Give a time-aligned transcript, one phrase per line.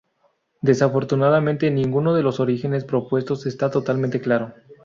[0.63, 4.51] Desafortunadamente, ninguno de los orígenes propuestos está totalmente claro.